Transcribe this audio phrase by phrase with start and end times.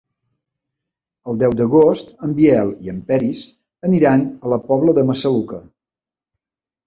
[1.33, 3.41] El deu d'agost en Biel i en Peris
[3.89, 5.61] aniran a la Pobla de Massaluca.